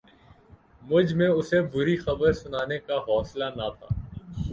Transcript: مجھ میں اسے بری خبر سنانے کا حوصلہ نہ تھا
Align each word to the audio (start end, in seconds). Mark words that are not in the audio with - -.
مجھ 0.83 1.13
میں 1.13 1.27
اسے 1.29 1.61
بری 1.73 1.95
خبر 1.97 2.31
سنانے 2.33 2.77
کا 2.79 2.97
حوصلہ 3.07 3.49
نہ 3.55 3.67
تھا 3.77 3.87